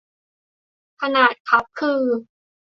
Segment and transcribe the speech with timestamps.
[1.01, 2.01] ขนาดคัพคือ